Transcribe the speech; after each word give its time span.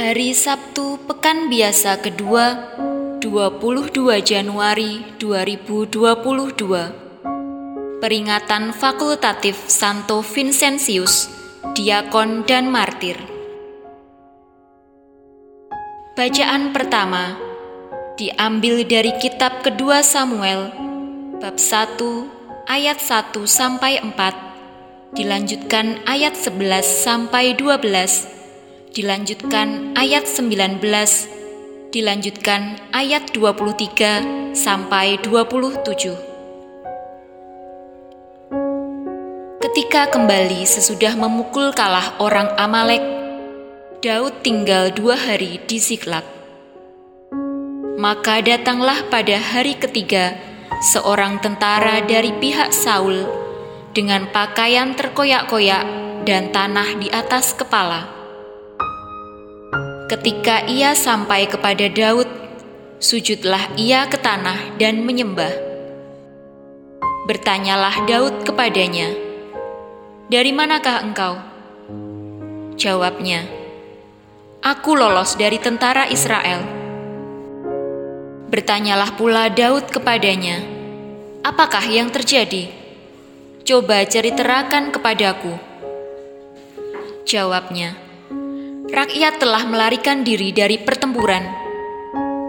Hari 0.00 0.32
Sabtu 0.32 0.96
Pekan 1.04 1.52
Biasa 1.52 2.00
kedua 2.00 2.72
22 3.20 4.00
Januari 4.24 5.04
2022 5.20 8.00
Peringatan 8.00 8.72
Fakultatif 8.72 9.60
Santo 9.68 10.24
Vincentius, 10.24 11.28
Diakon 11.76 12.48
dan 12.48 12.72
Martir. 12.72 13.20
Bacaan 16.16 16.72
pertama 16.72 17.36
diambil 18.16 18.80
dari 18.88 19.12
kitab 19.20 19.60
kedua 19.60 20.00
Samuel 20.00 20.72
bab 21.44 21.60
1 21.60 22.00
ayat 22.72 23.04
1 23.04 23.36
sampai 23.44 24.00
4 24.00 25.12
dilanjutkan 25.12 26.00
ayat 26.08 26.40
11 26.40 26.88
sampai 26.88 27.52
12 27.52 28.39
dilanjutkan 28.90 29.94
ayat 29.94 30.26
19, 30.26 30.82
dilanjutkan 31.94 32.74
ayat 32.90 33.30
23 33.30 34.50
sampai 34.50 35.14
27. 35.22 36.10
Ketika 39.62 40.10
kembali 40.10 40.66
sesudah 40.66 41.14
memukul 41.14 41.70
kalah 41.70 42.18
orang 42.18 42.50
Amalek, 42.58 43.02
Daud 44.02 44.42
tinggal 44.42 44.90
dua 44.90 45.14
hari 45.14 45.62
di 45.70 45.78
Siklak. 45.78 46.26
Maka 47.94 48.42
datanglah 48.42 49.06
pada 49.06 49.38
hari 49.38 49.78
ketiga 49.78 50.34
seorang 50.90 51.38
tentara 51.38 52.02
dari 52.02 52.34
pihak 52.34 52.74
Saul 52.74 53.22
dengan 53.94 54.26
pakaian 54.34 54.98
terkoyak-koyak 54.98 55.84
dan 56.26 56.50
tanah 56.50 56.98
di 56.98 57.12
atas 57.12 57.52
kepala 57.52 58.19
Ketika 60.10 60.66
ia 60.66 60.90
sampai 60.98 61.46
kepada 61.46 61.86
Daud, 61.86 62.26
sujudlah 62.98 63.70
ia 63.78 64.10
ke 64.10 64.18
tanah 64.18 64.74
dan 64.74 65.06
menyembah. 65.06 65.54
Bertanyalah 67.30 68.10
Daud 68.10 68.42
kepadanya, 68.42 69.06
"Dari 70.26 70.50
manakah 70.50 71.06
engkau?" 71.06 71.38
Jawabnya, 72.74 73.46
"Aku 74.66 74.98
lolos 74.98 75.38
dari 75.38 75.62
tentara 75.62 76.10
Israel." 76.10 76.58
Bertanyalah 78.50 79.14
pula 79.14 79.46
Daud 79.46 79.94
kepadanya, 79.94 80.58
"Apakah 81.46 81.86
yang 81.86 82.10
terjadi? 82.10 82.66
Coba 83.62 84.02
ceritakan 84.10 84.90
kepadaku." 84.90 85.54
Jawabnya, 87.30 88.09
rakyat 88.90 89.38
telah 89.38 89.62
melarikan 89.66 90.26
diri 90.26 90.50
dari 90.50 90.76
pertempuran. 90.82 91.46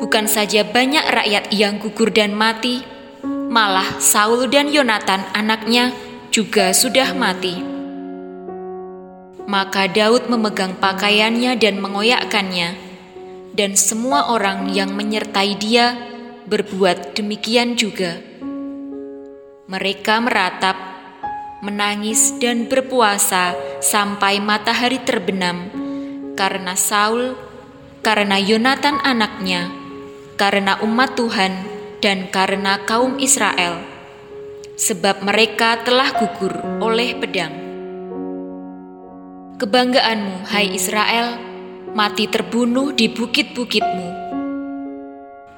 Bukan 0.02 0.26
saja 0.26 0.66
banyak 0.66 1.06
rakyat 1.06 1.54
yang 1.54 1.78
gugur 1.78 2.10
dan 2.10 2.34
mati, 2.34 2.82
malah 3.24 4.02
Saul 4.02 4.50
dan 4.50 4.74
Yonatan 4.74 5.22
anaknya 5.38 5.94
juga 6.34 6.74
sudah 6.74 7.14
mati. 7.14 7.62
Maka 9.46 9.86
Daud 9.86 10.26
memegang 10.34 10.74
pakaiannya 10.82 11.54
dan 11.62 11.78
mengoyakkannya, 11.78 12.70
dan 13.54 13.78
semua 13.78 14.34
orang 14.34 14.74
yang 14.74 14.98
menyertai 14.98 15.54
dia 15.62 15.94
berbuat 16.50 17.14
demikian 17.14 17.78
juga. 17.78 18.18
Mereka 19.70 20.18
meratap, 20.24 20.76
menangis, 21.62 22.34
dan 22.42 22.66
berpuasa 22.66 23.54
sampai 23.80 24.42
matahari 24.42 25.00
terbenam 25.04 25.81
karena 26.42 26.74
Saul, 26.74 27.38
karena 28.02 28.42
Yonatan 28.42 28.98
anaknya, 29.06 29.70
karena 30.42 30.82
umat 30.82 31.14
Tuhan, 31.14 31.54
dan 32.02 32.34
karena 32.34 32.82
kaum 32.82 33.22
Israel, 33.22 33.78
sebab 34.74 35.22
mereka 35.22 35.86
telah 35.86 36.10
gugur 36.18 36.82
oleh 36.82 37.14
pedang. 37.14 37.54
Kebanggaanmu, 39.62 40.50
hai 40.50 40.74
Israel, 40.74 41.38
mati 41.94 42.26
terbunuh 42.26 42.90
di 42.90 43.06
bukit-bukitmu. 43.14 44.10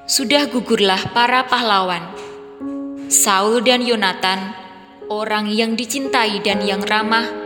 Sudah 0.03 0.51
gugurlah 0.51 1.15
para 1.15 1.47
pahlawan, 1.47 2.11
Saul 3.07 3.63
dan 3.63 3.87
Yonatan, 3.87 4.51
orang 5.07 5.47
yang 5.47 5.79
dicintai 5.79 6.43
dan 6.43 6.59
yang 6.67 6.83
ramah, 6.83 7.42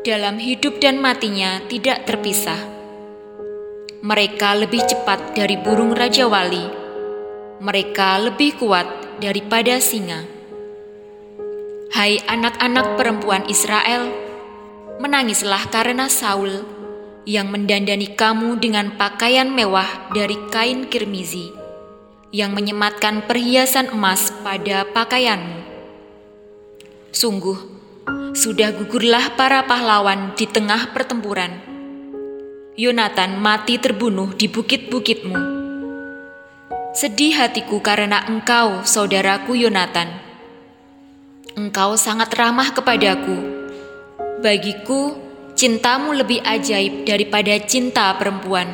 dalam 0.00 0.40
hidup 0.40 0.80
dan 0.80 0.96
matinya 0.96 1.60
tidak 1.68 2.08
terpisah. 2.08 2.56
Mereka 4.00 4.56
lebih 4.56 4.80
cepat 4.88 5.36
dari 5.36 5.60
burung 5.60 5.92
raja 5.92 6.24
wali. 6.24 6.64
Mereka 7.60 8.24
lebih 8.24 8.56
kuat 8.56 8.88
daripada 9.20 9.76
singa. 9.76 10.24
Hai 11.92 12.16
anak-anak 12.24 12.96
perempuan 12.96 13.44
Israel, 13.52 14.08
menangislah 15.04 15.68
karena 15.68 16.08
Saul 16.08 16.64
yang 17.28 17.52
mendandani 17.52 18.16
kamu 18.16 18.56
dengan 18.56 18.96
pakaian 18.96 19.52
mewah 19.52 20.08
dari 20.16 20.40
kain 20.48 20.88
kirmizi, 20.88 21.52
yang 22.32 22.56
menyematkan 22.56 23.28
perhiasan 23.28 23.92
emas 23.92 24.32
pada 24.40 24.88
pakaianmu. 24.88 25.60
Sungguh, 27.12 27.79
sudah 28.34 28.72
gugurlah 28.72 29.34
para 29.36 29.66
pahlawan 29.66 30.32
di 30.38 30.46
tengah 30.48 30.94
pertempuran. 30.94 31.50
Yonatan 32.78 33.36
mati 33.36 33.76
terbunuh 33.76 34.32
di 34.32 34.48
bukit-bukitmu. 34.48 35.36
Sedih 36.96 37.36
hatiku 37.36 37.78
karena 37.84 38.24
engkau, 38.26 38.82
saudaraku 38.82 39.54
Yonatan. 39.54 40.10
Engkau 41.58 41.98
sangat 41.98 42.32
ramah 42.34 42.72
kepadaku. 42.72 43.36
Bagiku, 44.40 45.18
cintamu 45.58 46.16
lebih 46.16 46.40
ajaib 46.40 47.04
daripada 47.04 47.52
cinta 47.62 48.14
perempuan. 48.16 48.66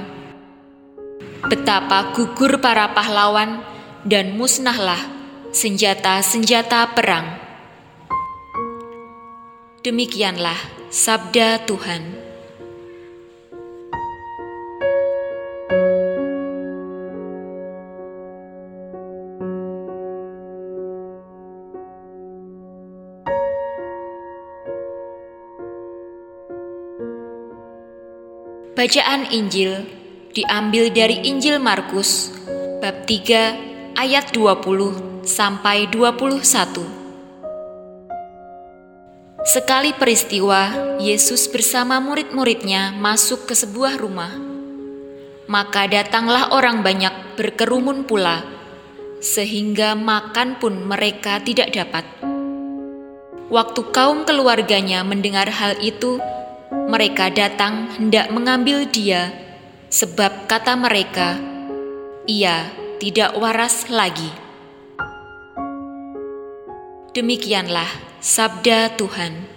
Betapa 1.47 2.15
gugur 2.15 2.63
para 2.63 2.95
pahlawan 2.95 3.63
dan 4.07 4.39
musnahlah 4.39 5.01
senjata-senjata 5.51 6.95
perang. 6.95 7.46
Demikianlah 9.87 10.59
sabda 10.91 11.63
Tuhan. 11.63 12.03
Bacaan 28.75 29.31
Injil 29.31 29.87
diambil 30.35 30.91
dari 30.91 31.23
Injil 31.31 31.63
Markus 31.63 32.35
bab 32.83 33.07
3 33.07 33.95
ayat 33.95 34.35
20 34.35 35.23
sampai 35.23 35.87
21. 35.95 37.06
Sekali 39.47 39.95
peristiwa, 39.95 40.75
Yesus 40.99 41.47
bersama 41.47 42.03
murid-muridnya 42.03 42.91
masuk 42.99 43.47
ke 43.47 43.55
sebuah 43.55 43.95
rumah. 43.95 44.35
Maka 45.47 45.87
datanglah 45.87 46.51
orang 46.51 46.83
banyak 46.83 47.39
berkerumun 47.39 48.11
pula, 48.11 48.43
sehingga 49.23 49.95
makan 49.95 50.59
pun 50.59 50.83
mereka 50.91 51.39
tidak 51.39 51.71
dapat. 51.71 52.03
Waktu 53.47 53.87
kaum 53.95 54.27
keluarganya 54.27 55.07
mendengar 55.07 55.47
hal 55.47 55.79
itu, 55.79 56.19
mereka 56.91 57.31
datang 57.31 57.87
hendak 57.95 58.35
mengambil 58.35 58.83
dia, 58.91 59.31
sebab 59.95 60.51
kata 60.51 60.75
mereka, 60.75 61.39
"Ia 62.27 62.67
tidak 62.99 63.39
waras 63.39 63.87
lagi." 63.95 64.35
Demikianlah 67.15 68.06
sabda 68.21 68.97
Tuhan. 68.97 69.56